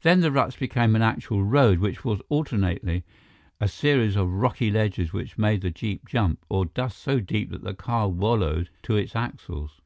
[0.00, 3.04] Then the ruts became an actual road, which was alternately
[3.60, 7.62] a series of rocky ledges which made the jeep jump, or dust so deep that
[7.62, 9.82] the car wallowed to its axles.